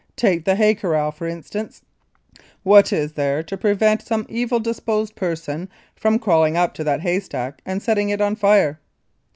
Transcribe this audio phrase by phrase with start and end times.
[0.15, 1.83] Take the hay corral, for instance;
[2.63, 7.61] what is there to prevent some evil disposed person from crawling up to that haystack
[7.67, 8.79] and setting it on fire?